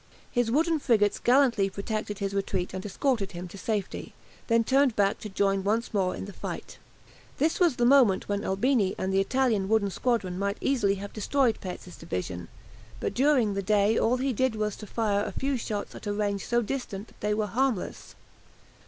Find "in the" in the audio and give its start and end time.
6.15-6.33